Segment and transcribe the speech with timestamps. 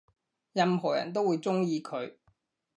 [0.53, 2.15] 任何人都會鍾意佢